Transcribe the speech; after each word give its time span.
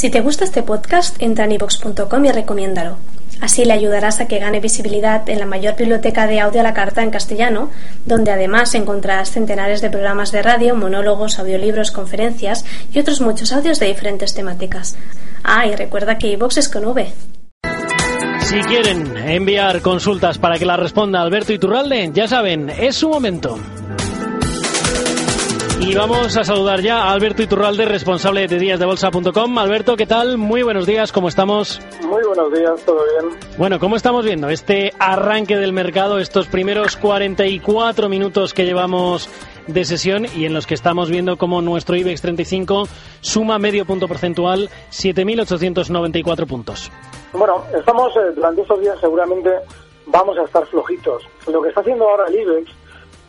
Si 0.00 0.08
te 0.08 0.22
gusta 0.22 0.44
este 0.44 0.62
podcast, 0.62 1.20
entra 1.20 1.44
en 1.44 1.52
ivox.com 1.52 2.24
y 2.24 2.32
recomiéndalo. 2.32 2.96
Así 3.42 3.66
le 3.66 3.74
ayudarás 3.74 4.18
a 4.18 4.28
que 4.28 4.38
gane 4.38 4.58
visibilidad 4.58 5.28
en 5.28 5.38
la 5.38 5.44
mayor 5.44 5.76
biblioteca 5.76 6.26
de 6.26 6.40
audio 6.40 6.60
a 6.60 6.62
la 6.62 6.72
carta 6.72 7.02
en 7.02 7.10
castellano, 7.10 7.68
donde 8.06 8.30
además 8.30 8.74
encontrarás 8.74 9.30
centenares 9.30 9.82
de 9.82 9.90
programas 9.90 10.32
de 10.32 10.40
radio, 10.40 10.74
monólogos, 10.74 11.38
audiolibros, 11.38 11.90
conferencias 11.90 12.64
y 12.94 12.98
otros 12.98 13.20
muchos 13.20 13.52
audios 13.52 13.78
de 13.78 13.88
diferentes 13.88 14.32
temáticas. 14.32 14.96
Ah, 15.44 15.66
y 15.66 15.76
recuerda 15.76 16.16
que 16.16 16.28
iVox 16.28 16.56
es 16.56 16.70
con 16.70 16.86
V. 16.86 17.12
Si 18.40 18.58
quieren 18.62 19.18
enviar 19.18 19.82
consultas 19.82 20.38
para 20.38 20.58
que 20.58 20.64
la 20.64 20.78
responda 20.78 21.20
Alberto 21.20 21.52
Iturralde, 21.52 22.10
ya 22.14 22.26
saben, 22.26 22.70
es 22.70 22.96
su 22.96 23.10
momento. 23.10 23.58
Y 25.80 25.94
vamos 25.94 26.36
a 26.36 26.44
saludar 26.44 26.82
ya 26.82 27.04
a 27.04 27.12
Alberto 27.12 27.42
Iturralde, 27.42 27.86
responsable 27.86 28.46
de 28.46 28.58
díasdebolsa.com. 28.58 29.58
Alberto, 29.58 29.96
¿qué 29.96 30.06
tal? 30.06 30.36
Muy 30.36 30.62
buenos 30.62 30.84
días, 30.84 31.10
¿cómo 31.10 31.28
estamos? 31.28 31.80
Muy 32.02 32.22
buenos 32.22 32.52
días, 32.52 32.84
todo 32.84 33.02
bien. 33.02 33.38
Bueno, 33.56 33.80
¿cómo 33.80 33.96
estamos 33.96 34.26
viendo 34.26 34.50
este 34.50 34.92
arranque 34.98 35.56
del 35.56 35.72
mercado, 35.72 36.18
estos 36.18 36.48
primeros 36.48 36.96
44 36.96 38.10
minutos 38.10 38.52
que 38.52 38.66
llevamos 38.66 39.30
de 39.68 39.84
sesión 39.86 40.26
y 40.36 40.44
en 40.44 40.52
los 40.52 40.66
que 40.66 40.74
estamos 40.74 41.10
viendo 41.10 41.38
cómo 41.38 41.62
nuestro 41.62 41.96
IBEX 41.96 42.20
35 42.20 42.86
suma 43.22 43.58
medio 43.58 43.86
punto 43.86 44.06
porcentual, 44.06 44.68
7.894 44.90 46.46
puntos? 46.46 46.92
Bueno, 47.32 47.64
estamos 47.74 48.14
eh, 48.16 48.32
durante 48.34 48.60
estos 48.60 48.80
días 48.80 49.00
seguramente 49.00 49.50
vamos 50.06 50.36
a 50.36 50.42
estar 50.42 50.66
flojitos. 50.66 51.22
Lo 51.50 51.62
que 51.62 51.70
está 51.70 51.80
haciendo 51.80 52.06
ahora 52.06 52.26
el 52.28 52.34
IBEX 52.34 52.79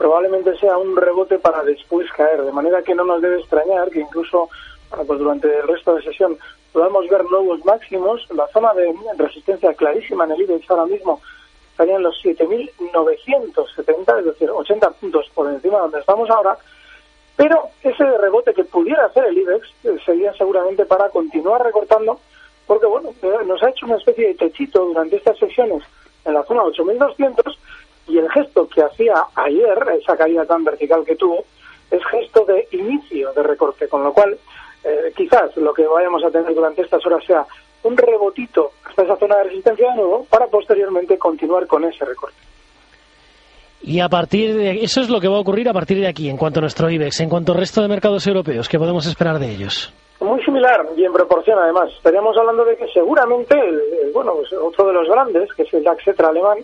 probablemente 0.01 0.57
sea 0.57 0.79
un 0.79 0.95
rebote 0.95 1.37
para 1.37 1.63
después 1.63 2.11
caer, 2.13 2.41
de 2.41 2.51
manera 2.51 2.81
que 2.81 2.95
no 2.95 3.03
nos 3.03 3.21
debe 3.21 3.37
extrañar 3.37 3.87
que 3.91 3.99
incluso 3.99 4.49
pues 4.89 5.19
durante 5.19 5.47
el 5.47 5.67
resto 5.67 5.93
de 5.93 6.01
sesión 6.01 6.39
podamos 6.73 7.07
ver 7.07 7.23
nuevos 7.25 7.63
máximos. 7.65 8.27
La 8.35 8.47
zona 8.47 8.73
de 8.73 8.91
resistencia 9.15 9.75
clarísima 9.75 10.23
en 10.23 10.31
el 10.31 10.41
IBEX 10.41 10.71
ahora 10.71 10.87
mismo 10.87 11.21
estarían 11.69 12.01
los 12.01 12.15
7.970, 12.23 14.19
es 14.19 14.25
decir, 14.25 14.49
80 14.49 14.89
puntos 14.89 15.29
por 15.35 15.47
encima 15.47 15.75
de 15.75 15.81
donde 15.83 15.99
estamos 15.99 16.27
ahora, 16.31 16.57
pero 17.35 17.67
ese 17.83 18.03
rebote 18.17 18.55
que 18.55 18.63
pudiera 18.63 19.05
hacer 19.05 19.25
el 19.25 19.37
IBEX 19.37 19.67
eh, 19.83 19.97
sería 20.03 20.33
seguramente 20.33 20.83
para 20.83 21.09
continuar 21.09 21.63
recortando, 21.63 22.19
porque 22.65 22.87
bueno, 22.87 23.13
eh, 23.21 23.45
nos 23.45 23.61
ha 23.61 23.69
hecho 23.69 23.85
una 23.85 23.97
especie 23.97 24.29
de 24.29 24.33
techito 24.33 24.83
durante 24.83 25.17
estas 25.17 25.37
sesiones 25.37 25.83
en 26.25 26.33
la 26.33 26.43
zona 26.45 26.63
8.200 26.63 27.55
y 28.11 28.17
el 28.17 28.29
gesto 28.29 28.67
que 28.67 28.83
hacía 28.83 29.13
ayer, 29.35 29.77
esa 29.99 30.17
caída 30.17 30.45
tan 30.45 30.63
vertical 30.65 31.05
que 31.05 31.15
tuvo, 31.15 31.45
es 31.89 32.03
gesto 32.05 32.45
de 32.45 32.67
inicio 32.71 33.31
de 33.33 33.43
recorte, 33.43 33.87
con 33.87 34.03
lo 34.03 34.11
cual 34.11 34.37
eh, 34.83 35.13
quizás 35.15 35.55
lo 35.57 35.73
que 35.73 35.87
vayamos 35.87 36.23
a 36.23 36.29
tener 36.29 36.53
durante 36.53 36.81
estas 36.81 37.05
horas 37.05 37.23
sea 37.25 37.45
un 37.83 37.95
rebotito 37.95 38.71
hasta 38.85 39.03
esa 39.03 39.15
zona 39.15 39.37
de 39.37 39.43
resistencia 39.45 39.89
de 39.89 39.95
nuevo 39.95 40.25
para 40.29 40.47
posteriormente 40.47 41.17
continuar 41.17 41.67
con 41.67 41.85
ese 41.85 42.03
recorte. 42.03 42.37
Y 43.83 43.99
a 43.99 44.09
partir 44.09 44.55
de 44.55 44.83
eso 44.83 45.01
es 45.01 45.09
lo 45.09 45.19
que 45.19 45.27
va 45.27 45.37
a 45.37 45.39
ocurrir 45.39 45.67
a 45.69 45.73
partir 45.73 45.99
de 45.99 46.07
aquí, 46.07 46.29
en 46.29 46.37
cuanto 46.37 46.59
a 46.59 46.61
nuestro 46.61 46.89
IBEX, 46.89 47.21
en 47.21 47.29
cuanto 47.29 47.53
al 47.53 47.59
resto 47.59 47.81
de 47.81 47.87
mercados 47.87 48.27
europeos, 48.27 48.69
¿qué 48.69 48.77
podemos 48.77 49.07
esperar 49.07 49.39
de 49.39 49.49
ellos? 49.49 49.91
Muy 50.19 50.43
similar 50.43 50.85
y 50.95 51.03
en 51.03 51.13
proporción 51.13 51.57
además. 51.57 51.89
Estaríamos 51.97 52.37
hablando 52.37 52.63
de 52.63 52.77
que 52.77 52.87
seguramente, 52.93 53.55
bueno, 54.13 54.33
pues 54.35 54.53
otro 54.53 54.87
de 54.87 54.93
los 54.93 55.07
grandes, 55.09 55.51
que 55.53 55.63
es 55.63 55.73
el 55.73 55.83
DAX 55.83 56.07
alemán, 56.19 56.59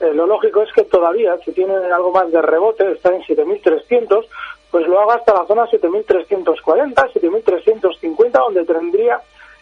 eh, 0.00 0.12
lo 0.12 0.26
lógico 0.26 0.62
es 0.62 0.72
que 0.72 0.84
todavía, 0.84 1.36
si 1.44 1.52
tiene 1.52 1.74
algo 1.74 2.12
más 2.12 2.30
de 2.30 2.42
rebote, 2.42 2.90
está 2.90 3.14
en 3.14 3.22
7.300, 3.22 4.26
pues 4.70 4.86
lo 4.86 5.00
haga 5.00 5.14
hasta 5.14 5.34
la 5.34 5.46
zona 5.46 5.64
7.340, 5.66 6.94
7.350, 6.94 8.30
donde 8.32 8.64
tendría 8.64 9.20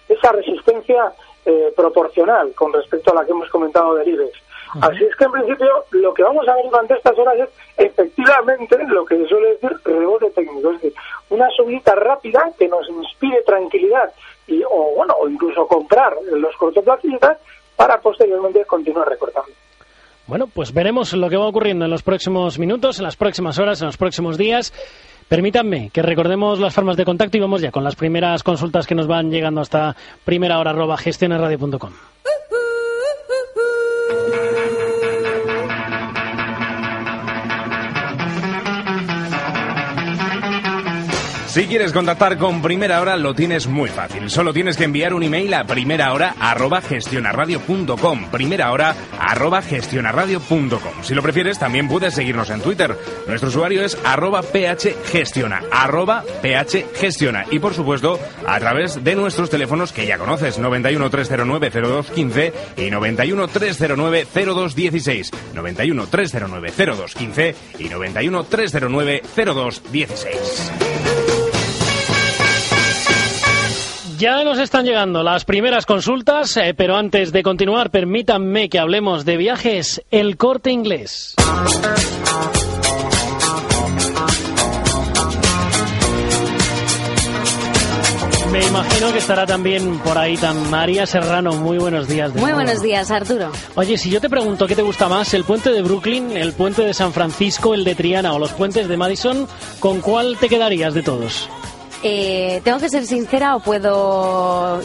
esa 0.09 0.33
resistencia 0.33 1.13
eh, 1.45 1.73
proporcional 1.77 2.53
con 2.55 2.73
respecto 2.73 3.11
a 3.13 3.17
la 3.17 3.25
que 3.25 3.33
hemos 3.33 3.49
comentado 3.51 3.95
del 3.95 4.09
IBEX. 4.09 4.39
Así 4.81 5.05
es 5.05 5.15
que 5.17 5.25
en 5.25 5.33
principio 5.33 5.85
lo 5.91 6.15
que 6.15 6.23
vamos 6.23 6.49
a 6.49 6.55
ver 6.55 6.65
durante 6.65 6.95
estas 6.95 7.19
horas 7.19 7.37
es 7.39 7.49
efectivamente 7.77 8.79
lo 8.87 9.05
que 9.05 9.19
se 9.19 9.27
suele 9.27 9.49
decir 9.49 9.71
rebote 9.85 10.31
técnico, 10.31 10.71
es 10.71 10.81
decir, 10.81 10.95
una 11.29 11.51
subida 11.51 11.95
rápida 11.95 12.51
que 12.59 12.69
nos 12.69 12.89
inspire 12.89 13.43
tranquilidad 13.43 14.11
y 14.47 14.63
o 14.65 14.95
bueno 14.97 15.15
o 15.21 15.29
incluso 15.29 15.67
comprar 15.67 16.17
los 16.31 16.57
cortoplacistas 16.57 17.39
para 17.77 18.01
posteriormente 18.01 18.65
continuar 18.65 19.09
recortando. 19.09 19.52
Bueno, 20.27 20.47
pues 20.47 20.73
veremos 20.73 21.13
lo 21.13 21.29
que 21.29 21.37
va 21.37 21.47
ocurriendo 21.47 21.85
en 21.85 21.91
los 21.91 22.03
próximos 22.03 22.59
minutos, 22.59 22.99
en 22.99 23.05
las 23.05 23.17
próximas 23.17 23.59
horas, 23.59 23.81
en 23.81 23.87
los 23.87 23.97
próximos 23.97 24.39
días. 24.39 24.73
Permítanme 25.29 25.91
que 25.91 26.03
recordemos 26.03 26.61
las 26.61 26.75
formas 26.75 26.97
de 26.97 27.05
contacto 27.05 27.37
y 27.37 27.41
vamos 27.41 27.61
ya 27.61 27.71
con 27.71 27.85
las 27.85 27.97
primeras 27.97 28.43
consultas 28.43 28.87
que 28.87 28.95
nos 28.95 29.07
van 29.07 29.31
llegando 29.31 29.61
hasta 29.61 29.97
primera 30.25 30.59
hora 30.59 30.71
arroba. 30.71 30.99
Si 41.53 41.67
quieres 41.67 41.93
contactar 41.93 42.39
con 42.39 42.63
Primera 42.63 43.03
Hora 43.03 43.19
lo 43.19 43.35
tienes 43.35 43.67
muy 43.67 43.91
fácil. 43.91 44.31
Solo 44.31 44.55
tienes 44.55 44.79
que 44.79 44.85
enviar 44.85 45.13
un 45.13 45.23
email 45.23 45.53
a 45.53 45.65
primera 45.65 46.15
hora 46.15 46.35
arroba 46.41 46.81
gestionarradio.com. 46.81 48.31
Primera 48.31 48.73
hora 48.73 48.97
arroba 49.21 49.61
gestionarradio.com. 49.61 51.03
Si 51.03 51.15
lo 51.15 51.21
prefieres, 51.21 51.59
también 51.59 51.89
puedes 51.89 52.15
seguirnos 52.15 52.49
en 52.49 52.63
Twitter. 52.63 52.97
Nuestro 53.27 53.51
usuario 53.51 53.85
es 53.85 53.99
arroba 54.03 54.43
phgestiona, 54.43 55.61
arroba 55.71 56.25
phgestiona. 56.41 57.45
Y 57.51 57.59
por 57.59 57.75
supuesto, 57.75 58.19
a 58.47 58.59
través 58.59 59.05
de 59.05 59.15
nuestros 59.15 59.51
teléfonos 59.51 59.93
que 59.93 60.07
ya 60.07 60.17
conoces, 60.17 60.59
91 60.59 61.11
309 61.11 61.71
0215 61.71 62.53
y 62.79 62.91
91 62.91 63.49
309 63.49 64.27
0216. 64.33 65.31
91 65.53 66.07
309 66.07 66.73
0215 66.75 67.55
y 67.79 67.89
91 67.91 68.45
309 68.45 69.23
0216. 69.37 71.22
Ya 74.23 74.45
nos 74.45 74.61
están 74.61 74.85
llegando 74.85 75.25
las 75.25 75.45
primeras 75.45 75.85
consultas, 75.85 76.57
eh, 76.57 76.75
pero 76.77 76.95
antes 76.95 77.33
de 77.33 77.43
continuar, 77.43 77.91
permítanme 77.91 78.69
que 78.69 78.79
hablemos 78.79 79.25
de 79.25 79.37
viajes 79.37 80.01
El 80.13 80.37
Corte 80.37 80.71
Inglés. 80.71 81.35
Me 88.53 88.65
imagino 88.65 89.13
que 89.13 89.19
estará 89.19 89.45
también 89.45 89.99
por 89.99 90.17
ahí 90.17 90.37
tan 90.37 90.71
María 90.71 91.05
Serrano. 91.05 91.55
Muy 91.55 91.79
buenos 91.79 92.07
días. 92.07 92.33
Muy 92.37 92.53
buenos 92.53 92.81
días, 92.81 93.11
Arturo. 93.11 93.51
Oye, 93.75 93.99
si 93.99 94.09
yo 94.09 94.21
te 94.21 94.31
pregunto 94.31 94.69
qué 94.69 94.77
te 94.77 94.83
gusta 94.83 95.09
más, 95.09 95.35
el 95.35 95.43
puente 95.43 95.71
de 95.73 95.83
Brooklyn, 95.83 96.37
el 96.37 96.53
puente 96.53 96.83
de 96.83 96.95
San 96.95 97.13
Francisco, 97.13 97.75
el 97.75 97.83
de 97.83 97.97
Triana 97.97 98.33
o 98.35 98.39
los 98.39 98.53
puentes 98.53 98.87
de 98.87 98.97
Madison, 98.97 99.49
¿con 99.81 100.01
cuál 100.01 100.37
te 100.39 100.49
quedarías 100.49 100.95
de 100.95 101.03
todos? 101.03 101.49
Eh, 102.03 102.61
¿Tengo 102.65 102.79
que 102.79 102.89
ser 102.89 103.07
sincera 103.07 103.57
o 103.57 103.61
puedo...? 103.61 104.81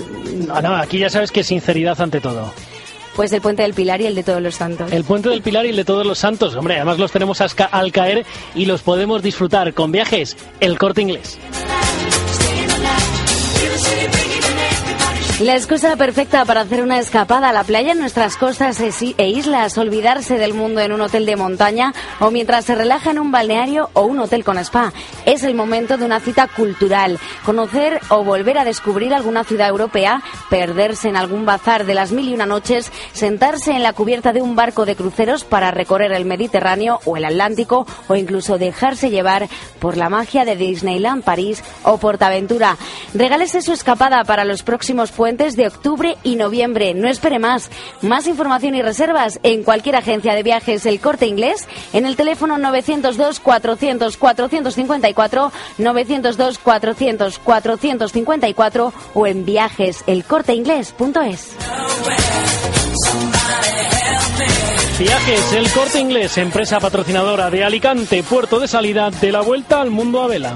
Ah, 0.50 0.62
no, 0.62 0.76
aquí 0.76 1.00
ya 1.00 1.10
sabes 1.10 1.32
que 1.32 1.44
sinceridad 1.44 2.00
ante 2.00 2.22
todo. 2.22 2.52
Pues 3.16 3.34
el 3.34 3.42
Puente 3.42 3.64
del 3.64 3.74
Pilar 3.74 4.00
y 4.02 4.06
el 4.06 4.14
de 4.14 4.22
Todos 4.22 4.42
los 4.42 4.54
Santos. 4.54 4.92
El 4.92 5.04
Puente 5.04 5.30
del 5.30 5.42
Pilar 5.42 5.66
y 5.66 5.70
el 5.70 5.76
de 5.76 5.86
Todos 5.86 6.06
los 6.06 6.20
Santos. 6.20 6.56
Hombre, 6.56 6.76
además 6.76 7.00
los 7.00 7.12
tenemos 7.12 7.42
al 7.42 7.92
caer 7.92 8.26
y 8.54 8.66
los 8.66 8.84
podemos 8.84 9.24
disfrutar 9.24 9.74
con 9.74 9.92
viajes 9.92 10.38
El 10.60 10.78
Corte 10.78 11.02
Inglés. 11.02 11.40
La 15.40 15.56
excusa 15.56 15.96
perfecta 15.98 16.46
para 16.46 16.62
hacer 16.62 16.82
una 16.82 16.98
escapada 16.98 17.50
a 17.50 17.54
la 17.54 17.64
playa 17.64 17.92
en 17.92 18.00
nuestras 18.00 18.38
costas 18.38 18.80
e 18.80 19.28
islas, 19.30 19.78
olvidarse 19.78 20.40
del 20.40 20.56
mundo 20.56 20.82
en 20.82 20.92
un 20.92 21.02
hotel 21.02 21.28
de 21.28 21.36
montaña 21.36 21.94
o 22.20 22.32
mientras 22.32 22.66
se 22.66 22.74
relaja 22.74 23.12
en 23.12 23.20
un 23.20 23.32
balneario 23.32 23.92
o 23.94 24.02
un 24.02 24.18
hotel 24.18 24.44
con 24.44 24.58
spa. 24.58 24.92
Es 25.28 25.44
el 25.44 25.54
momento 25.54 25.96
de 25.98 26.06
una 26.06 26.22
cita 26.22 26.48
cultural, 26.48 27.20
conocer 27.46 28.00
o 28.10 28.24
volver 28.24 28.58
a 28.58 28.66
descubrir 28.66 29.14
alguna 29.14 29.44
ciudad 29.44 29.70
europea, 29.70 30.24
perderse 30.50 31.08
en 31.08 31.18
algún 31.18 31.46
bazar 31.46 31.86
de 31.86 31.94
las 31.94 32.12
mil 32.12 32.30
y 32.30 32.34
una 32.34 32.48
noches, 32.48 32.92
sentarse 33.14 33.74
en 33.74 33.84
la 33.84 33.94
cubierta 33.94 34.34
de 34.34 34.42
un 34.42 34.56
barco 34.56 34.88
de 34.88 34.96
cruceros 34.96 35.44
para 35.44 35.70
recorrer 35.70 36.14
el 36.14 36.26
Mediterráneo 36.26 37.00
o 37.06 37.16
el 37.16 37.26
Atlántico 37.26 37.86
o 38.08 38.16
incluso 38.16 38.58
dejarse 38.58 39.12
llevar 39.12 39.48
por 39.78 39.98
la 39.98 40.10
magia 40.10 40.46
de 40.46 40.56
Disneyland 40.56 41.24
París 41.24 41.64
o 41.84 42.00
Portaventura. 42.00 42.76
Regálese 43.14 43.62
su 43.62 43.72
escapada 43.72 44.24
para 44.24 44.44
los 44.44 44.64
próximos 44.64 45.12
de 45.36 45.68
octubre 45.68 46.16
y 46.24 46.38
noviembre. 46.38 46.94
No 46.94 47.10
espere 47.10 47.38
más. 47.38 47.70
Más 48.02 48.28
información 48.28 48.76
y 48.76 48.82
reservas 48.82 49.42
en 49.44 49.64
cualquier 49.64 49.98
agencia 49.98 50.34
de 50.34 50.44
viajes 50.44 50.86
El 50.86 51.02
Corte 51.02 51.26
Inglés 51.26 51.68
en 51.92 52.06
el 52.06 52.16
teléfono 52.16 52.58
902 52.58 53.42
400 53.42 54.16
454 54.16 55.52
902 55.80 56.60
400 56.60 57.40
454 57.40 58.94
o 59.14 59.28
en 59.28 59.44
viajeselcorteinglés.es. 59.44 61.56
Viajes 64.98 65.54
El 65.54 65.70
Corte 65.72 66.00
Inglés, 66.00 66.38
empresa 66.38 66.80
patrocinadora 66.80 67.50
de 67.50 67.66
Alicante, 67.66 68.24
puerto 68.24 68.60
de 68.60 68.70
salida 68.70 69.12
de 69.12 69.32
la 69.32 69.42
vuelta 69.42 69.82
al 69.82 69.92
mundo 69.92 70.22
a 70.22 70.28
vela. 70.28 70.56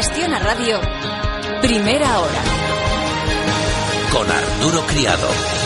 Gestiona 0.00 0.38
Radio, 0.38 0.80
primera 1.60 2.20
hora. 2.20 2.42
Con 4.12 4.30
Arturo 4.30 4.86
Criado. 4.86 5.57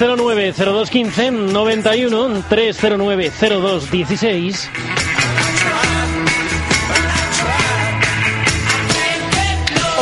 309 0.00 0.54
0215 0.54 1.30
91 1.52 2.42
309 2.48 3.30
0216 3.38 4.70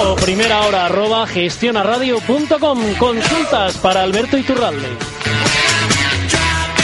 o 0.00 0.14
primera 0.14 0.60
hora 0.60 0.84
arroba 0.84 1.26
gestionaradio.com 1.26 2.94
consultas 2.94 3.76
para 3.78 4.04
Alberto 4.04 4.38
Iturralde 4.38 4.86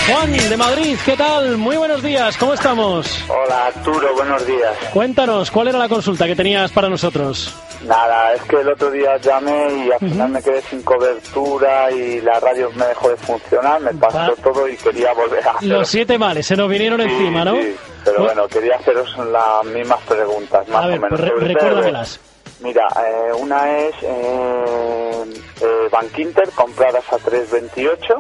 Juan 0.07 0.33
de 0.33 0.57
Madrid, 0.59 0.99
¿qué 1.05 1.17
tal? 1.17 1.57
Muy 1.57 1.77
buenos 1.79 2.03
días, 2.03 2.37
¿cómo 2.37 2.53
estamos? 2.53 3.25
Hola 3.29 3.67
Arturo, 3.69 4.15
buenos 4.15 4.47
días. 4.47 4.77
Cuéntanos, 4.93 5.51
¿cuál 5.51 5.69
era 5.69 5.79
la 5.79 5.89
consulta 5.89 6.27
que 6.27 6.37
tenías 6.37 6.71
para 6.73 6.91
nosotros? 6.91 7.55
Nada, 7.87 8.35
es 8.35 8.43
que 8.43 8.57
el 8.61 8.69
otro 8.69 8.91
día 8.91 9.17
llamé 9.17 9.87
y 9.87 9.93
al 9.93 9.99
final 9.99 10.29
me 10.29 10.43
quedé 10.43 10.61
sin 10.63 10.83
cobertura 10.83 11.91
y 11.91 12.21
la 12.21 12.39
radio 12.39 12.71
me 12.77 12.85
dejó 12.87 13.09
de 13.11 13.17
funcionar, 13.17 13.81
me 13.81 13.95
pasó 13.95 14.35
todo 14.43 14.69
y 14.69 14.77
quería 14.77 15.13
volver 15.15 15.47
a 15.47 15.53
hacer... 15.53 15.69
Los 15.69 15.89
siete 15.89 16.19
males 16.19 16.47
se 16.47 16.57
nos 16.57 16.69
vinieron 16.69 17.01
encima, 17.01 17.45
¿no? 17.45 17.55
Sí, 17.55 17.75
pero 18.05 18.25
bueno, 18.25 18.47
quería 18.49 18.77
haceros 18.77 19.17
las 19.19 19.65
mismas 19.65 20.01
preguntas, 20.07 20.69
más 20.69 20.85
a 20.85 20.87
ver, 20.87 20.99
o 20.99 21.03
menos. 21.03 21.19
pues 21.19 21.31
re- 21.33 21.47
recuérdamelas. 21.49 22.21
Mira, 22.61 22.87
eh, 23.07 23.33
una 23.39 23.79
es 23.79 23.95
eh, 24.03 25.25
eh, 25.63 25.89
Bankinter 25.91 26.49
compradas 26.55 27.05
a 27.13 27.17
328. 27.19 28.15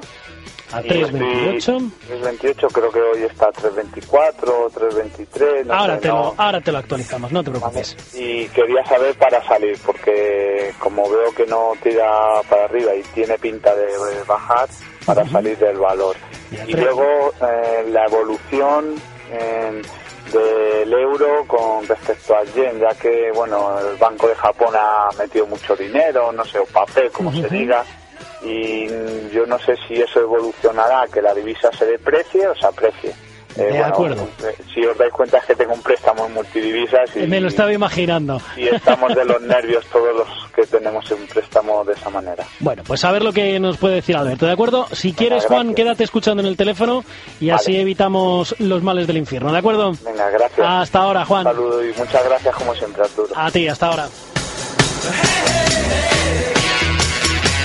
A 0.75 0.81
Y 0.81 0.89
328. 0.89 1.77
estoy- 1.77 1.91
328 2.09 2.69
creo 2.69 2.91
que 2.91 3.01
hoy 3.01 3.23
está 3.25 3.47
a 3.49 3.53
324 3.53 4.65
o 4.67 4.71
323. 4.71 5.67
No 5.67 5.75
Ahora 5.75 5.95
sé, 5.97 6.01
te, 6.03 6.09
no. 6.09 6.15
lo, 6.15 6.35
ahora 6.37 6.61
te 6.61 6.73
lo 6.73 6.79
actualizamos, 6.79 7.33
no 7.33 7.45
te 7.45 7.51
preocupes. 7.51 7.97
Y 8.15 8.47
quería 8.49 8.85
saber 8.87 9.15
para 9.17 9.43
salir, 9.45 9.79
porque 9.87 10.73
como 10.81 11.09
veo 11.09 11.33
que 11.35 11.47
no 11.47 11.73
tira 11.83 12.07
para 12.49 12.65
arriba 12.65 12.95
y 12.95 13.03
tiene 13.15 13.39
pinta 13.39 13.75
de 13.75 13.87
bajar, 14.27 14.69
para 15.07 15.27
salir 15.29 15.57
del 15.59 15.77
valor. 15.79 16.17
Y 16.67 16.73
luego 16.75 17.33
eh, 17.41 17.85
la 17.91 18.07
evolución 18.07 18.95
eh, 19.31 19.83
del 20.33 20.93
euro 20.93 21.45
con 21.47 21.87
respecto 21.87 22.35
al 22.37 22.51
yen, 22.55 22.81
ya 22.81 22.95
que 22.95 23.31
bueno 23.35 23.79
el 23.79 23.97
Banco 23.99 24.27
de 24.29 24.35
Japón 24.35 24.75
ha 24.77 25.09
metido 25.19 25.47
mucho 25.47 25.77
dinero, 25.77 26.33
no 26.33 26.45
sé, 26.45 26.59
o 26.59 26.65
papel, 26.67 27.11
como 27.11 27.31
se 27.33 27.47
diga, 27.49 27.85
y 28.45 28.87
yo 29.33 29.47
no 29.47 29.59
sé 29.59 29.77
si 29.89 29.95
eso 29.95 30.21
evolucionará 30.21 31.03
a 31.03 31.07
que 31.09 31.23
la 31.23 31.35
divisa 31.35 31.71
se 31.77 31.87
deprecie 31.87 32.47
o 32.49 32.55
se 32.55 32.67
aprecie. 32.67 33.15
Eh, 33.57 33.63
De 33.71 33.79
acuerdo. 33.85 34.29
eh, 34.43 34.57
si 34.75 34.85
os 34.85 34.99
dais 34.99 35.13
cuenta 35.13 35.39
es 35.39 35.45
que 35.45 35.55
tengo 35.55 35.75
un 35.75 35.81
préstamo 35.81 36.27
en 36.27 36.35
multidivisas 36.35 37.09
y, 37.15 37.21
Me 37.29 37.41
lo 37.41 37.47
estaba 37.47 37.73
imaginando. 37.73 38.41
y 38.57 38.67
estamos 38.67 39.15
de 39.15 39.25
los 39.25 39.41
nervios 39.43 39.85
todos 39.93 40.13
los 40.13 40.27
que 40.53 40.67
tenemos 40.67 41.09
un 41.13 41.25
préstamo 41.29 41.85
de 41.85 41.93
esa 41.93 42.11
manera. 42.11 42.45
Bueno, 42.59 42.83
pues 42.85 43.05
a 43.05 43.13
ver 43.13 43.23
lo 43.23 43.33
que 43.33 43.61
nos 43.61 43.77
puede 43.77 43.95
decir 43.97 44.17
Alberto, 44.17 44.47
¿de 44.47 44.53
acuerdo? 44.53 44.89
Si 44.91 45.13
quieres, 45.13 45.47
Juan, 45.47 45.73
quédate 45.73 46.03
escuchando 46.03 46.43
en 46.43 46.49
el 46.49 46.57
teléfono 46.57 47.05
y 47.39 47.47
Vale. 47.51 47.55
así 47.61 47.77
evitamos 47.77 48.57
los 48.59 48.83
males 48.83 49.07
del 49.07 49.19
infierno, 49.19 49.53
¿de 49.53 49.59
acuerdo? 49.59 49.93
Venga, 50.05 50.29
gracias. 50.31 50.67
Hasta 50.69 50.99
ahora, 50.99 51.25
Juan. 51.25 51.47
Un 51.47 51.53
saludo 51.55 51.85
y 51.85 51.93
muchas 51.97 52.25
gracias 52.25 52.57
como 52.57 52.75
siempre, 52.75 53.03
Arturo. 53.05 53.29
A 53.37 53.51
ti, 53.53 53.69
hasta 53.69 53.87
ahora. 53.87 54.09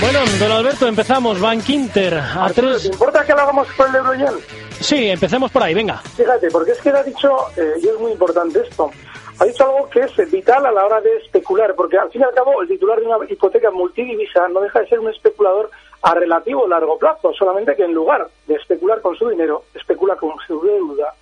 Bueno, 0.00 0.20
don 0.38 0.50
Alberto, 0.52 0.86
empezamos. 0.86 1.40
Bank 1.40 1.68
Inter 1.68 2.14
a 2.14 2.44
Arturo, 2.46 2.68
¿te 2.72 2.78
tres. 2.78 2.84
importa 2.86 3.24
que 3.24 3.32
lo 3.34 3.40
hagamos 3.40 3.68
por 3.76 3.88
el 3.88 3.96
euro 3.96 4.14
yen? 4.14 4.34
Sí, 4.80 5.10
empecemos 5.10 5.50
por 5.50 5.62
ahí, 5.62 5.74
venga. 5.74 5.98
Fíjate, 5.98 6.50
porque 6.50 6.72
es 6.72 6.80
que 6.80 6.88
ha 6.88 7.02
dicho, 7.02 7.30
eh, 7.56 7.74
y 7.82 7.88
es 7.88 7.98
muy 7.98 8.12
importante 8.12 8.60
esto, 8.60 8.90
ha 9.38 9.44
dicho 9.44 9.64
algo 9.64 9.90
que 9.90 10.00
es 10.00 10.30
vital 10.30 10.64
a 10.64 10.72
la 10.72 10.86
hora 10.86 11.00
de 11.02 11.16
especular, 11.18 11.74
porque 11.74 11.98
al 11.98 12.10
fin 12.10 12.22
y 12.22 12.24
al 12.24 12.32
cabo 12.34 12.62
el 12.62 12.68
titular 12.68 12.98
de 12.98 13.06
una 13.06 13.18
hipoteca 13.28 13.70
multidivisa 13.70 14.48
no 14.48 14.60
deja 14.60 14.80
de 14.80 14.88
ser 14.88 15.00
un 15.00 15.10
especulador 15.10 15.70
a 16.02 16.14
relativo 16.14 16.66
largo 16.66 16.98
plazo, 16.98 17.34
solamente 17.34 17.76
que 17.76 17.84
en 17.84 17.92
lugar 17.92 18.26
de 18.46 18.54
especular 18.54 19.02
con 19.02 19.14
su 19.16 19.28
dinero, 19.28 19.64
especula 19.74 20.16
con 20.16 20.32
su 20.46 20.62
deuda. 20.62 21.12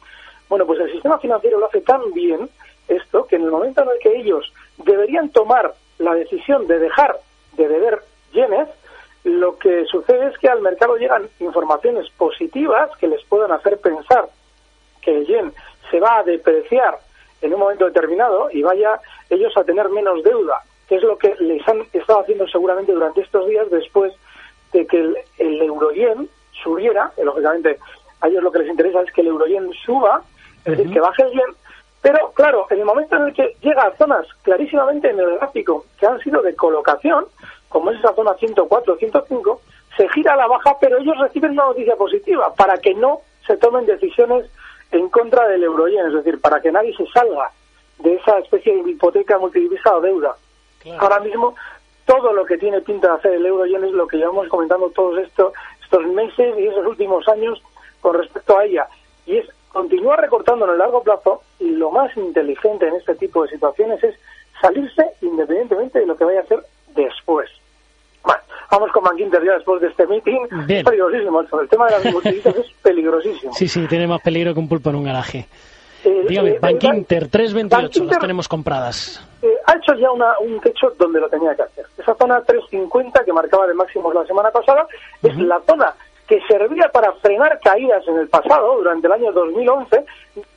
Bueno, 0.49 0.65
pues 0.67 0.79
el 0.81 0.93
sistema 0.93 1.19
financiero 1.19 1.59
lo 1.59 1.67
hace 1.67 1.81
tan 1.81 2.13
bien 2.13 2.49
esto 2.87 3.27
que 3.27 3.37
en 3.37 3.43
el 3.43 3.51
momento 3.51 3.83
en 3.83 3.89
el 3.89 3.99
que 4.01 4.17
ellos 4.21 4.53
deberían 4.79 5.31
tomar 5.31 5.75
la 5.99 6.15
decisión 6.15 6.67
de 6.69 6.79
dejar 6.79 7.17
de 7.57 7.67
deber 7.67 8.01
yenes, 8.33 8.69
lo 9.25 9.59
que 9.59 9.85
sucede 9.87 10.29
es 10.29 10.39
que 10.39 10.49
al 10.49 10.61
mercado 10.61 10.97
llegan 10.97 11.29
informaciones 11.41 12.09
positivas 12.11 12.91
que 12.99 13.09
les 13.09 13.23
puedan 13.25 13.53
hacer 13.53 13.79
pensar 13.79 14.29
que 15.03 15.17
el 15.17 15.27
yen 15.27 15.53
se 15.91 16.01
va 16.01 16.19
a 16.19 16.23
depreciar 16.23 16.99
en 17.41 17.55
un 17.55 17.61
momento 17.61 17.87
determinado 17.87 18.49
y 18.51 18.63
vaya 18.63 19.01
ellos 19.31 19.57
a 19.57 19.65
tener 19.65 19.89
menos 19.91 20.23
deuda, 20.23 20.63
que 20.89 20.97
es 20.97 21.03
lo 21.03 21.19
que 21.19 21.35
les 21.41 21.67
han 21.69 21.83
estado 21.93 22.21
haciendo 22.21 22.47
seguramente 22.49 22.93
durante 22.93 23.21
estos 23.21 23.47
días 23.47 23.71
después 23.71 24.13
de 24.73 24.87
que 24.87 24.99
el, 24.99 25.17
el 25.39 25.63
euro 25.63 25.93
yen 25.93 26.29
subiera, 26.63 27.13
que 27.15 27.25
lógicamente 27.25 27.79
a 28.21 28.29
ellos 28.29 28.43
lo 28.43 28.51
que 28.51 28.61
les 28.61 28.71
interesa 28.71 29.03
es 29.03 29.13
que 29.13 29.21
el 29.21 29.29
euro 29.29 29.47
yen 29.47 29.71
suba, 29.85 30.23
es 30.65 30.77
decir, 30.77 30.93
que 30.93 31.01
baje 31.01 31.23
el 31.23 31.33
yen, 31.33 31.55
pero 32.03 32.31
claro, 32.33 32.67
en 32.71 32.79
el 32.79 32.85
momento 32.85 33.17
en 33.17 33.23
el 33.23 33.35
que 33.35 33.57
llega 33.61 33.83
a 33.83 33.97
zonas 33.97 34.27
clarísimamente 34.43 35.11
en 35.11 35.19
el 35.19 35.37
gráfico 35.37 35.85
que 35.99 36.07
han 36.07 36.19
sido 36.21 36.43
de 36.43 36.55
colocación, 36.55 37.27
como 37.69 37.91
es 37.91 37.99
esa 37.99 38.15
zona 38.15 38.35
104, 38.35 38.97
105, 38.97 39.61
se 39.97 40.09
gira 40.11 40.35
a 40.35 40.37
la 40.37 40.47
baja, 40.47 40.77
pero 40.81 40.99
ellos 40.99 41.19
reciben 41.19 41.53
una 41.53 41.67
noticia 41.67 41.97
positiva 41.97 42.55
para 42.55 42.79
que 42.79 42.95
no 42.95 43.21
se 43.47 43.57
tomen 43.57 43.87
decisiones 43.87 44.47
en 44.91 45.09
contra 45.09 45.49
del 45.49 45.65
euro 45.65 45.87
yen, 45.89 46.07
es 46.07 46.15
decir, 46.15 46.41
para 46.41 46.61
que 46.61 46.73
nadie 46.73 46.95
se 46.97 47.07
salga 47.07 47.51
de 47.99 48.15
esa 48.15 48.39
especie 48.39 48.83
de 48.83 48.91
hipoteca 48.91 49.39
multidivisa 49.39 49.97
o 49.97 50.01
deuda. 50.01 50.35
Ahora 50.99 51.21
mismo 51.21 51.55
todo 52.07 52.33
lo 52.33 52.45
que 52.45 52.57
tiene 52.57 52.81
pinta 52.81 53.09
de 53.09 53.15
hacer 53.15 53.33
el 53.35 53.45
euro 53.45 53.67
yen 53.67 53.85
es 53.85 53.93
lo 53.93 54.07
que 54.07 54.17
llevamos 54.17 54.49
comentando 54.49 54.89
todos 54.91 55.19
estos 55.19 55.53
estos 55.83 56.07
meses 56.07 56.55
y 56.59 56.67
esos 56.67 56.87
últimos 56.87 57.27
años 57.29 57.63
con 58.01 58.15
respecto 58.15 58.59
a 58.59 58.65
ella 58.65 58.87
y 59.27 59.39
es 59.39 59.49
continuar 59.73 60.21
recortando 60.21 60.67
en 60.67 60.73
el 60.73 60.79
largo 60.79 61.03
plazo 61.03 61.43
y 61.59 61.71
lo 61.71 61.91
más 61.91 62.15
inteligente 62.17 62.87
en 62.87 62.95
este 62.95 63.15
tipo 63.15 63.43
de 63.43 63.51
situaciones 63.51 64.03
es 64.05 64.15
salirse 64.61 65.05
independientemente 65.23 66.01
de 66.01 66.07
lo 66.07 66.17
que 66.17 66.25
vaya 66.25 66.41
a 66.41 66.43
hacer 66.43 66.61
después. 66.95 67.51
Vamos 68.71 68.91
con 68.93 69.03
Bankinter 69.05 69.43
ya 69.45 69.55
después 69.55 69.81
de 69.81 69.89
este 69.89 70.07
meeting. 70.07 70.41
Bien. 70.67 70.81
Es 70.81 70.85
peligrosísimo 70.85 71.41
esto. 71.43 71.61
El 71.61 71.69
tema 71.69 71.87
de 71.87 71.93
las 71.93 72.05
multidivisas 72.13 72.57
es 72.57 72.67
peligrosísimo. 72.83 73.53
Sí, 73.55 73.67
sí, 73.69 73.87
tiene 73.87 74.07
más 74.07 74.21
peligro 74.21 74.53
que 74.55 74.61
un 74.61 74.69
pulpo 74.69 74.91
en 74.91 74.97
un 74.97 75.05
garaje. 75.05 75.49
Eh, 76.05 76.25
Dígame, 76.29 76.51
eh, 76.51 76.59
Bank 76.61 76.85
el- 76.85 76.95
Inter 76.99 77.29
328, 77.29 77.71
las 77.83 77.83
Bankinter- 77.91 78.19
tenemos 78.21 78.47
compradas. 78.49 79.27
eh, 79.43 79.49
ha 79.67 79.73
hecho 79.77 79.95
ya 79.95 80.11
una- 80.11 80.39
un 80.41 80.61
techo 80.61 80.93
donde 80.99 81.19
lo 81.21 81.29
tenía 81.29 81.55
que 81.57 81.63
hacer. 81.63 81.87
Esa 81.99 82.15
zona 82.15 82.41
350 82.43 83.25
que 83.25 83.33
marcaba 83.33 83.67
de 83.67 83.75
máximos 83.75 84.15
la 84.15 84.25
semana 84.27 84.51
pasada 84.51 84.87
es 85.23 85.37
la 85.39 85.61
zona 85.67 85.95
que 86.29 86.41
servía 86.47 86.89
para 86.93 87.11
frenar 87.15 87.59
caídas 87.65 88.07
en 88.07 88.19
el 88.19 88.29
pasado, 88.29 88.77
durante 88.77 89.07
el 89.07 89.13
año 89.15 89.33
2011, 89.33 90.05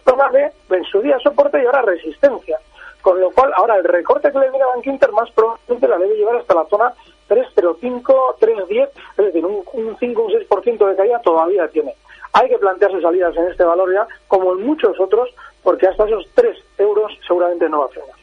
zona 0.03 0.29
de, 0.29 0.51
en 0.75 0.83
su 0.83 1.01
día 1.01 1.17
soporte 1.19 1.61
y 1.61 1.65
ahora 1.65 1.81
resistencia. 1.83 2.57
Con 3.01 3.19
lo 3.19 3.31
cual, 3.31 3.51
ahora 3.55 3.77
el 3.77 3.83
recorte 3.85 4.31
que 4.31 4.37
le 4.37 4.49
viene 4.51 4.63
a 4.63 4.75
Bank 4.75 4.85
Inter 4.85 5.11
más 5.13 5.31
probablemente 5.31 5.87
la 5.87 5.97
debe 5.97 6.13
llevar 6.17 6.35
hasta 6.35 6.53
la 6.53 6.65
zona 6.65 6.93
305, 7.31 8.35
310, 8.41 8.89
es 9.17 9.25
decir, 9.25 9.45
un, 9.45 9.63
un 9.71 9.97
5, 9.97 10.21
un 10.21 10.31
6% 10.33 10.89
de 10.89 10.95
caída 10.97 11.21
todavía 11.21 11.65
tiene. 11.69 11.95
Hay 12.33 12.49
que 12.49 12.57
plantearse 12.57 12.99
salidas 12.99 13.35
en 13.37 13.47
este 13.47 13.63
valor 13.63 13.93
ya, 13.93 14.05
como 14.27 14.51
en 14.51 14.65
muchos 14.65 14.99
otros, 14.99 15.29
porque 15.63 15.87
hasta 15.87 16.05
esos 16.05 16.27
3 16.35 16.57
euros 16.77 17.13
seguramente 17.25 17.69
no 17.69 17.79
va 17.79 17.85
a 17.85 17.89
frenar. 17.89 18.20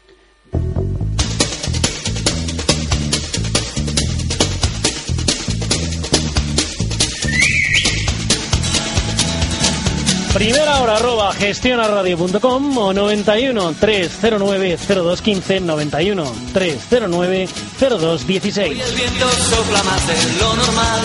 Primera 10.33 10.81
hora 10.81 10.97
arroba 10.97 11.33
gestionaradio.com 11.35 12.77
o 12.77 12.93
91 12.93 13.75
309 13.75 14.77
0215 14.77 15.61
91 15.61 16.33
309 16.53 17.49
0216. 17.81 18.81
El 18.81 18.95
viento 18.95 19.29
sopla 19.31 19.83
más 19.83 20.07
de 20.07 20.41
lo 20.41 20.55
normal, 20.55 21.01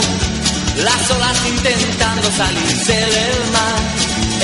las 0.84 1.12
olas 1.12 1.48
intentando 1.48 2.30
salirse 2.32 2.94
del 2.94 3.52
mar. 3.52 3.80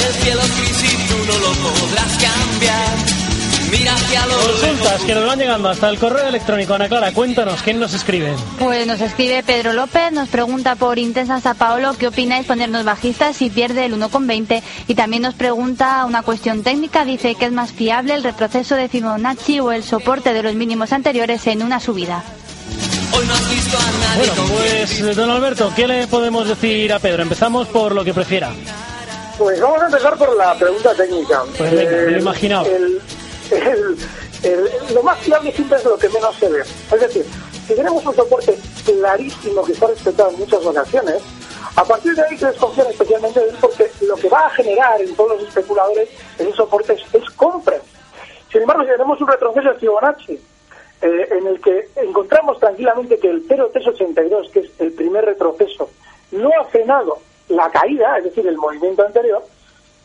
El 0.08 0.14
cielo 0.24 0.42
gris 0.58 0.94
y 0.94 1.08
tú 1.08 1.18
no 1.28 1.38
lo 1.40 1.52
podrás 1.54 2.12
cambiar. 2.18 3.29
Mira 3.72 3.94
hacia 3.94 4.26
lo 4.26 4.34
Consultas 4.36 5.02
que 5.04 5.14
nos 5.16 5.26
van 5.28 5.40
llegando 5.40 5.70
hasta 5.70 5.90
el 5.90 6.00
correo 6.00 6.28
electrónico. 6.28 6.74
Ana 6.74 6.88
Clara, 6.88 7.12
cuéntanos, 7.14 7.62
¿quién 7.62 7.80
nos 7.80 7.94
escribe? 7.94 8.34
Pues 8.58 8.88
nos 8.88 9.00
escribe 9.02 9.44
Pedro 9.44 9.74
López, 9.74 10.12
nos 10.12 10.28
pregunta 10.30 10.76
por 10.76 10.98
Intensa 10.98 11.40
San 11.40 11.56
Paolo 11.58 11.94
qué 11.98 12.08
opináis 12.08 12.48
ponernos 12.48 12.84
bajistas 12.84 13.36
si 13.38 13.50
pierde 13.50 13.86
el 13.86 13.96
1,20 13.96 14.62
y 14.88 14.96
también 14.96 15.22
nos 15.22 15.36
pregunta 15.36 16.06
una 16.06 16.24
cuestión 16.24 16.64
técnica, 16.64 17.06
dice 17.06 17.36
que 17.36 17.46
es 17.46 17.52
más 17.52 17.72
fiable 17.72 18.16
el 18.16 18.24
retroceso 18.24 18.76
de 18.76 18.90
Fibonacci 18.90 19.60
o 19.60 19.72
el 19.72 19.84
soporte 19.84 20.34
de 20.34 20.44
los 20.44 20.56
mínimos 20.56 20.92
anteriores 20.92 21.46
en 21.48 21.62
una 21.62 21.80
subida. 21.80 22.24
Hoy 23.16 23.26
no 23.26 23.34
has 23.34 23.50
visto 23.50 23.78
a 23.78 24.16
nadie 24.16 24.32
Bueno, 24.32 24.54
pues 24.56 25.16
don 25.16 25.30
Alberto, 25.30 25.72
¿qué 25.76 25.88
le 25.88 26.08
podemos 26.08 26.48
decir 26.48 26.92
a 26.94 27.00
Pedro? 27.00 27.22
Empezamos 27.24 27.68
por 27.68 27.94
lo 27.94 28.04
que 28.04 28.14
prefiera. 28.14 28.52
Pues 29.38 29.60
vamos 29.62 29.82
a 29.82 29.86
empezar 29.86 30.18
por 30.18 30.36
la 30.36 30.54
pregunta 30.56 30.94
técnica. 30.96 31.44
Pues 31.58 31.72
venga, 31.72 31.92
me 31.92 32.12
lo 32.12 32.18
he 32.18 32.22
imaginado. 32.22 32.66
el- 32.66 33.00
el- 33.52 33.98
lo 34.94 35.04
más 35.04 35.18
fiable 35.20 35.52
siempre 35.52 35.78
es 35.78 35.86
lo 35.86 35.98
que 35.98 36.10
menos 36.10 36.36
se 36.38 36.50
ve. 36.50 36.62
Es 36.62 37.00
decir, 37.00 37.26
si 37.68 37.76
tenemos 37.76 38.06
un 38.06 38.16
soporte 38.16 38.58
clarísimo 38.86 39.64
que 39.64 39.74
está 39.74 39.88
respetado 39.88 40.30
en 40.32 40.40
muchas 40.40 40.66
ocasiones, 40.66 41.22
a 41.76 41.84
partir 41.84 42.14
de 42.16 42.24
ahí 42.24 42.38
que 42.38 42.46
desconfían 42.46 42.88
especialmente 42.88 43.46
es 43.46 43.54
porque 43.62 43.92
lo 44.02 44.16
que 44.16 44.30
va 44.30 44.46
a 44.48 44.50
generar 44.52 45.00
en 45.02 45.16
todos 45.16 45.40
los 45.40 45.48
especuladores 45.50 46.10
ese 46.38 46.52
soporte 46.54 46.94
es, 46.94 47.02
es 47.14 47.30
compra. 47.32 47.78
Sin 48.52 48.62
embargo, 48.62 48.84
si 48.84 48.90
tenemos 48.90 49.22
un 49.22 49.28
retroceso 49.28 49.70
de 49.70 49.76
Fibonacci, 49.80 50.34
eh, 51.02 51.28
en 51.32 51.48
el 51.48 51.62
que 51.62 51.88
encontramos 51.98 52.60
tranquilamente 52.60 53.18
que 53.20 53.30
el 53.30 53.46
0,382, 53.48 54.50
que 54.52 54.60
es 54.62 54.72
el 54.80 54.92
primer 54.94 55.24
retroceso, 55.26 55.90
no 56.32 56.50
ha 56.60 56.66
frenado 56.66 57.20
la 57.48 57.70
caída, 57.72 58.18
es 58.18 58.26
decir, 58.26 58.46
el 58.48 58.58
movimiento 58.58 59.06
anterior, 59.06 59.44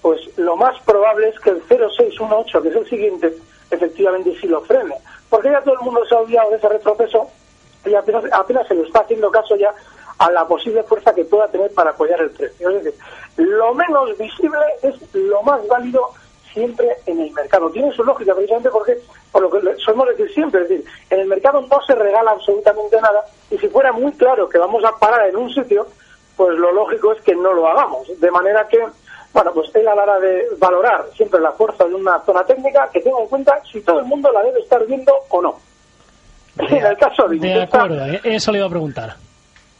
pues 0.05 0.21
lo 0.37 0.55
más 0.55 0.79
probable 0.83 1.31
es 1.31 1.41
que 1.41 1.49
el 1.49 1.63
0618, 1.63 2.61
que 2.61 2.69
es 2.69 2.77
el 2.77 2.87
siguiente, 2.91 3.35
efectivamente 3.71 4.37
sí 4.39 4.47
lo 4.47 4.61
frene. 4.61 4.95
Porque 5.31 5.51
ya 5.51 5.63
todo 5.63 5.73
el 5.77 5.81
mundo 5.81 6.05
se 6.05 6.15
ha 6.15 6.19
olvidado 6.19 6.51
de 6.51 6.57
ese 6.59 6.69
retroceso 6.69 7.27
y 7.87 7.95
apenas, 7.95 8.23
apenas 8.31 8.69
se 8.69 8.75
le 8.75 8.83
está 8.83 9.01
haciendo 9.01 9.31
caso 9.31 9.57
ya 9.57 9.73
a 10.19 10.31
la 10.31 10.47
posible 10.47 10.83
fuerza 10.83 11.15
que 11.15 11.25
pueda 11.25 11.49
tener 11.49 11.73
para 11.73 11.93
apoyar 11.93 12.21
el 12.21 12.29
precio. 12.33 12.69
Es 12.69 12.85
decir, 12.85 13.01
lo 13.39 13.73
menos 13.73 14.17
visible 14.19 14.59
es 14.83 14.95
lo 15.15 15.43
más 15.43 15.67
válido 15.69 16.11
siempre 16.53 16.99
en 17.07 17.21
el 17.21 17.33
mercado. 17.33 17.71
Tiene 17.71 17.91
su 17.93 18.05
lógica 18.05 18.35
precisamente 18.35 18.69
porque, 18.69 18.99
por 19.33 19.41
lo 19.41 19.51
que 19.51 19.61
le- 19.61 19.77
solemos 19.79 20.09
decir 20.09 20.31
siempre, 20.35 20.65
es 20.65 20.69
decir, 20.69 20.85
en 21.09 21.21
el 21.21 21.27
mercado 21.29 21.63
no 21.63 21.81
se 21.87 21.95
regala 21.95 22.33
absolutamente 22.33 23.01
nada 23.01 23.25
y 23.51 23.57
si 23.57 23.69
fuera 23.69 23.91
muy 23.91 24.13
claro 24.13 24.51
que 24.51 24.59
vamos 24.59 24.85
a 24.85 24.93
parar 24.99 25.27
en 25.31 25.37
un 25.37 25.51
sitio, 25.51 25.87
pues 26.37 26.59
lo 26.59 26.73
lógico 26.73 27.13
es 27.13 27.23
que 27.23 27.35
no 27.35 27.55
lo 27.55 27.67
hagamos. 27.69 28.07
De 28.21 28.31
manera 28.31 28.69
que, 28.69 28.85
bueno, 29.35 29.53
pues 29.53 29.69
él 29.75 29.88
hora 29.88 30.21
de 30.21 30.47
valorar 30.59 31.07
siempre 31.17 31.41
la 31.41 31.50
fuerza 31.53 31.85
de 31.85 31.95
una 31.95 32.21
zona 32.21 32.45
técnica, 32.45 32.88
que 32.93 33.00
tenga 33.00 33.21
en 33.21 33.26
cuenta 33.26 33.61
si 33.71 33.81
todo 33.81 33.99
el 33.99 34.07
mundo 34.07 34.31
la 34.31 34.45
debe 34.45 34.61
estar 34.61 34.87
viendo 34.87 35.12
o 35.29 35.43
no. 35.43 35.59
En 36.57 36.87
el 36.87 36.97
caso 36.97 37.25
de 37.25 37.31
De 37.31 37.49
Intesa, 37.49 37.64
acuerdo, 37.64 38.07
eh, 38.07 38.21
eso 38.23 38.53
le 38.53 38.59
iba 38.59 38.69
a 38.69 38.71
preguntar. 38.71 39.17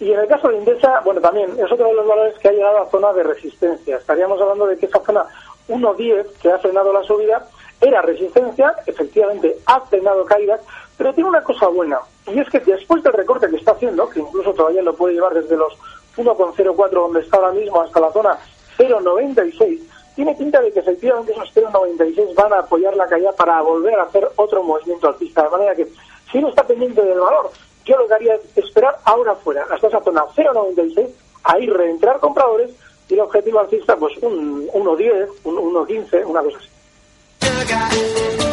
y 0.01 0.11
en 0.11 0.19
el 0.19 0.27
caso 0.27 0.49
de 0.49 0.57
Indesa, 0.57 1.01
bueno, 1.05 1.21
también 1.21 1.51
es 1.53 1.71
otro 1.71 1.87
de 1.87 1.95
los 1.95 2.05
valores 2.07 2.37
que 2.41 2.49
ha 2.49 2.53
llegado 2.53 2.79
a 2.79 2.91
zona 2.91 3.13
de 3.13 3.23
resistencia. 3.23 3.97
Estaríamos 3.97 4.41
hablando 4.41 4.67
de 4.67 4.77
que 4.77 4.87
esa 4.87 4.99
zona 4.99 5.25
1.10 5.69 6.27
que 6.43 6.51
ha 6.51 6.59
frenado 6.59 6.93
la 6.93 7.05
subida 7.05 7.47
era 7.81 8.03
resistencia, 8.03 8.75
efectivamente 8.87 9.57
ha 9.67 9.81
frenado 9.83 10.25
caídas, 10.25 10.61
pero 10.99 11.15
tiene 11.15 11.31
una 11.31 11.45
cosa 11.45 11.69
buena, 11.69 11.99
y 12.27 12.41
es 12.41 12.49
que 12.49 12.59
después 12.59 13.05
del 13.05 13.13
recorte 13.13 13.49
que 13.49 13.57
está 13.57 13.71
haciendo, 13.71 14.09
que 14.09 14.19
incluso 14.19 14.53
todavía 14.53 14.83
lo 14.83 14.97
puede 14.97 15.15
llevar 15.15 15.35
desde 15.35 15.57
los 15.57 15.73
1,04 16.17 16.91
donde 16.91 17.21
está 17.21 17.37
ahora 17.37 17.53
mismo 17.53 17.81
hasta 17.81 18.01
la 18.01 18.11
zona 18.13 18.39
0,96, 18.77 19.81
tiene 20.15 20.35
pinta 20.35 20.61
de 20.61 20.73
que 20.73 20.81
efectivamente 20.81 21.33
esos 21.33 21.53
0,96 21.55 22.35
van 22.35 22.53
a 22.53 22.59
apoyar 22.61 22.97
la 22.97 23.09
caída 23.09 23.33
para 23.33 23.61
volver 23.63 23.99
a 23.99 24.05
hacer 24.05 24.29
otro 24.37 24.63
movimiento 24.63 25.09
alcista. 25.09 25.43
De 25.43 25.51
manera 25.51 25.75
que, 25.75 25.89
si 26.31 26.39
uno 26.39 26.49
está 26.49 26.65
pendiente 26.65 27.03
del 27.03 27.19
valor, 27.19 27.51
yo 27.85 27.97
lo 27.97 28.07
que 28.07 28.15
haría 28.15 28.35
es 28.35 28.41
esperar 28.57 28.97
ahora 29.05 29.35
fuera, 29.35 29.67
hasta 29.71 29.89
esa 29.89 30.01
zona 30.01 30.25
0,96, 30.35 31.09
ahí 31.45 31.67
reentrar 31.67 32.21
compradores 32.21 32.71
y 33.09 33.15
el 33.15 33.21
objetivo 33.21 33.61
alcista, 33.61 33.97
pues 33.97 34.17
un 34.23 34.69
1,10, 34.69 35.29
un 35.45 35.57
1,15, 35.57 36.25
una 36.27 36.43
cosa 36.43 36.59
así. 36.59 38.44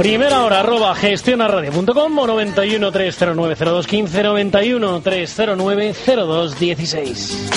Primera 0.00 0.44
hora, 0.44 0.60
arroba 0.60 0.94
gestionaradio.com 0.94 2.18
o 2.18 2.26
91 2.26 2.90
309 2.90 3.54
0215 3.54 4.22
91 4.22 5.00
309 5.02 5.94
0216. 5.94 7.50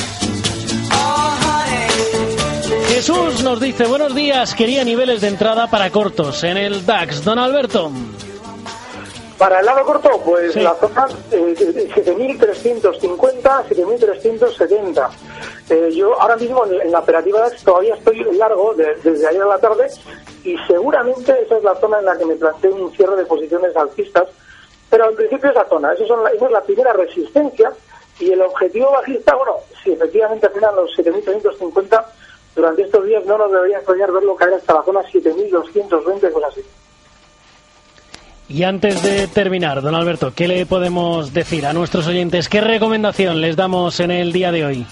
Jesús 2.90 3.42
nos 3.44 3.62
dice, 3.62 3.86
buenos 3.86 4.14
días, 4.14 4.54
quería 4.56 4.84
niveles 4.84 5.22
de 5.22 5.30
entrada 5.30 5.70
para 5.70 5.90
cortos 5.90 6.44
en 6.44 6.58
el 6.58 6.86
DAX. 6.86 7.24
Don 7.24 7.40
Alberto. 7.40 7.90
Para 9.38 9.62
el 9.62 9.66
lado 9.66 9.86
corto, 9.86 10.10
pues 10.26 10.52
Sí. 10.54 10.60
la 10.60 10.76
zona 10.76 11.08
eh, 11.32 11.56
de 11.58 11.90
7.350, 11.92 13.64
7.370. 13.70 15.10
Eh, 15.70 15.90
yo 15.96 16.20
ahora 16.22 16.36
mismo 16.36 16.66
en, 16.66 16.82
en 16.82 16.92
la 16.92 17.00
operativa 17.00 17.40
DAX 17.40 17.64
todavía 17.64 17.96
estoy 17.96 18.22
largo 18.38 18.74
de- 18.74 18.96
desde 19.02 19.28
ayer 19.28 19.42
a 19.44 19.46
la 19.48 19.60
tarde 19.60 19.88
y 20.44 20.58
seguramente 20.68 21.34
esa 21.42 21.58
es 21.58 21.64
la 21.64 21.76
zona 21.76 22.00
en 22.00 22.06
la 22.06 22.18
que 22.18 22.26
me 22.26 22.36
planteo 22.36 22.76
un 22.76 22.92
cierre 22.96 23.16
de 23.16 23.26
posiciones 23.26 23.76
alcistas, 23.76 24.28
pero 24.90 25.10
en 25.10 25.16
principio 25.16 25.52
esa 25.52 25.68
zona, 25.68 25.94
esa, 25.94 26.06
son 26.06 26.24
la, 26.24 26.30
esa 26.30 26.46
es 26.46 26.52
la 26.52 26.62
primera 26.62 26.94
resistencia 26.94 27.72
y 28.20 28.32
el 28.32 28.42
objetivo 28.42 28.92
bajista, 28.92 29.36
bueno, 29.36 29.56
si 29.84 29.92
efectivamente 29.92 30.50
frenan 30.50 30.76
los 30.76 30.92
7.350 30.98 32.06
durante 32.56 32.84
estos 32.84 33.06
días 33.06 33.26
no 33.26 33.38
nos 33.38 33.52
debería 33.52 33.78
extrañar 33.78 34.12
verlo 34.12 34.36
caer 34.36 34.54
hasta 34.54 34.76
la 34.76 34.84
zona 34.84 35.02
7.220, 35.02 36.32
cosas 36.32 36.52
así. 36.52 36.62
Y 38.50 38.64
antes 38.64 39.02
de 39.02 39.28
terminar, 39.28 39.82
don 39.82 39.96
Alberto, 39.96 40.34
¿qué 40.36 40.48
le 40.48 40.66
podemos 40.66 41.34
decir 41.34 41.66
a 41.66 41.74
nuestros 41.74 42.06
oyentes? 42.08 42.50
¿Qué 42.50 42.62
recomendación 42.62 43.42
les 43.42 43.56
damos 43.56 44.00
en 44.00 44.12
el 44.12 44.32
día 44.32 44.52
de 44.52 44.66
hoy? 44.66 44.86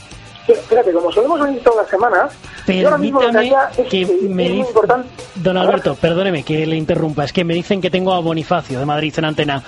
Sí, 0.47 0.53
Fíjate, 0.69 0.91
como 0.91 1.11
solemos 1.11 1.39
venir 1.41 1.61
todas 1.63 1.83
las 1.83 1.89
semanas, 1.89 2.33
yo 2.67 2.87
ahora 2.87 2.97
mismo 2.97 3.21
lo 3.21 3.27
que 3.27 3.33
Permítame 3.33 3.89
que 3.89 4.01
es 4.01 4.09
me 4.23 4.43
dice... 4.49 4.67
importante. 4.69 5.09
Don 5.35 5.57
Alberto, 5.57 5.95
perdóneme 5.95 6.43
que 6.43 6.65
le 6.65 6.75
interrumpa. 6.75 7.23
Es 7.25 7.33
que 7.33 7.43
me 7.43 7.53
dicen 7.53 7.79
que 7.81 7.89
tengo 7.91 8.13
a 8.13 8.19
Bonifacio 8.21 8.79
de 8.79 8.85
Madrid 8.85 9.13
en 9.17 9.25
antena. 9.25 9.61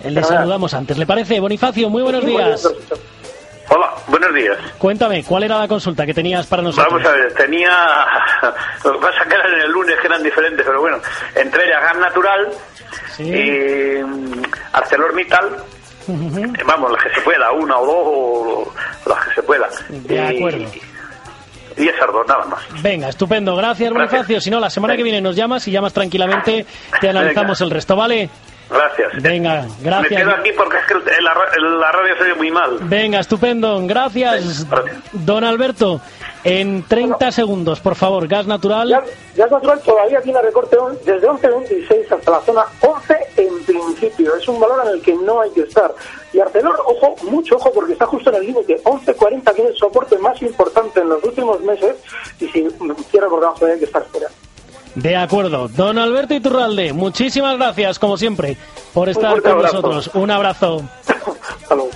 Le 0.00 0.08
Fenomenal. 0.10 0.24
saludamos 0.24 0.74
antes. 0.74 0.98
¿Le 0.98 1.06
parece? 1.06 1.40
Bonifacio, 1.40 1.88
muy 1.90 2.02
buenos 2.02 2.22
Sí, 2.22 2.28
días. 2.28 2.68
Hola, 3.70 3.90
buenos 4.06 4.32
días. 4.34 4.56
Cuéntame, 4.78 5.24
¿cuál 5.24 5.42
era 5.42 5.58
la 5.58 5.68
consulta 5.68 6.06
que 6.06 6.14
tenías 6.14 6.46
para 6.46 6.62
nosotros? 6.62 6.90
Vamos 6.92 7.06
a 7.06 7.12
ver, 7.12 7.34
tenía. 7.34 7.70
Lo 8.84 8.92
que 8.92 8.98
pasa 8.98 9.24
que 9.28 9.34
eran 9.34 9.52
en 9.54 9.60
el 9.60 9.70
lunes 9.70 9.96
que 10.00 10.06
eran 10.06 10.22
diferentes, 10.22 10.64
pero 10.64 10.80
bueno. 10.80 10.98
Entre 11.34 11.64
ellas 11.66 11.82
Gas 11.82 11.98
Natural 11.98 12.48
Sí. 13.16 13.24
y 13.24 14.02
mm, 14.04 14.42
ArcelorMittal. 14.72 15.56
Eh, 16.08 16.62
Vamos, 16.66 16.92
las 16.92 17.02
que 17.04 17.14
se 17.14 17.20
pueda, 17.22 17.52
una 17.52 17.78
o 17.78 17.86
dos, 17.86 17.96
o 19.06 19.08
las 19.10 19.26
que 19.28 19.34
se 19.34 19.42
pueda. 19.42 19.68
De 19.88 20.14
Y- 20.14 20.38
acuerdo. 20.38 20.64
Y 21.76 21.88
esas 21.88 22.06
dos, 22.12 22.26
nada 22.26 22.44
más. 22.46 22.60
Venga, 22.82 23.08
estupendo. 23.08 23.54
Gracias, 23.54 23.90
Gracias. 23.92 24.10
Bonifacio. 24.10 24.40
Si 24.40 24.50
no, 24.50 24.58
la 24.58 24.70
semana 24.70 24.96
que 24.96 25.02
viene 25.04 25.20
nos 25.20 25.36
llamas 25.36 25.66
y 25.68 25.70
llamas 25.70 25.92
tranquilamente. 25.92 26.66
Te 27.00 27.08
analizamos 27.08 27.60
el 27.60 27.70
resto, 27.70 27.94
¿vale? 27.94 28.28
Gracias. 28.68 29.22
Venga, 29.22 29.62
Me 29.62 29.84
gracias. 29.84 30.20
quedo 30.22 30.30
aquí 30.32 30.50
porque 30.56 30.76
es 30.78 30.86
que 30.86 30.94
el- 30.94 31.24
la, 31.24 31.34
la 31.78 31.92
radio 31.92 32.16
se 32.16 32.22
oye 32.24 32.34
muy 32.34 32.50
mal. 32.50 32.78
Venga, 32.82 33.20
estupendo. 33.20 33.80
Gracias, 33.86 34.64
Venga, 34.68 34.82
gracias. 34.82 35.06
don 35.12 35.44
Alberto. 35.44 36.00
En 36.44 36.82
30 36.84 37.30
segundos, 37.32 37.80
por 37.80 37.94
favor, 37.94 38.26
gas 38.28 38.46
natural. 38.46 38.88
Ya, 38.88 39.02
Gas 39.36 39.50
Natural 39.50 39.80
todavía 39.82 40.20
tiene 40.20 40.40
recorte 40.42 40.76
on- 40.76 40.96
desde 41.04 41.26
11.26 41.28 42.10
hasta 42.12 42.30
la 42.30 42.40
zona 42.40 42.62
11 42.80 43.16
en 43.78 43.94
principio. 43.94 44.34
Es 44.36 44.46
un 44.48 44.60
valor 44.60 44.86
en 44.86 44.94
el 44.94 45.02
que 45.02 45.14
no 45.14 45.40
hay 45.40 45.50
que 45.50 45.62
estar. 45.62 45.94
Y 46.32 46.40
Arcelor, 46.40 46.80
ojo, 46.86 47.14
mucho 47.30 47.56
ojo, 47.56 47.72
porque 47.72 47.92
está 47.92 48.06
justo 48.06 48.30
en 48.30 48.36
el 48.36 48.46
límite. 48.46 48.82
11.40 48.84 49.54
que 49.54 49.62
es 49.62 49.68
el 49.68 49.76
soporte 49.76 50.18
más 50.18 50.40
importante 50.42 51.00
en 51.00 51.08
los 51.08 51.22
últimos 51.24 51.60
meses. 51.60 51.96
Y 52.40 52.48
si 52.48 52.62
mm, 52.62 52.94
vamos 53.12 53.56
a 53.56 53.60
tener 53.60 53.78
que 53.78 53.84
estar 53.84 54.04
fuera. 54.06 54.28
De 54.94 55.16
acuerdo. 55.16 55.68
Don 55.68 55.98
Alberto 55.98 56.34
Iturralde, 56.34 56.92
muchísimas 56.92 57.56
gracias, 57.56 57.98
como 57.98 58.16
siempre, 58.16 58.56
por 58.92 59.08
estar 59.08 59.40
con 59.42 59.52
abrazo. 59.52 59.76
nosotros. 59.76 60.10
Un 60.14 60.30
abrazo. 60.30 60.82
Hasta 61.62 61.74
luego. 61.74 61.90